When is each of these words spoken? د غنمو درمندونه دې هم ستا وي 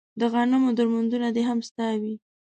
د 0.19 0.21
غنمو 0.33 0.69
درمندونه 0.77 1.27
دې 1.35 1.43
هم 1.49 1.59
ستا 1.69 1.87
وي 2.01 2.15